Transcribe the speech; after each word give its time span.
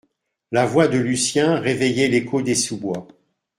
La 0.51 0.65
voix 0.65 0.87
de 0.87 0.97
Lucien 0.97 1.59
réveillait 1.59 2.07
l’écho 2.07 2.41
des 2.41 2.55
sous-bois. 2.55 3.07